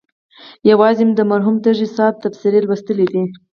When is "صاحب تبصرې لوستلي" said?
1.95-3.07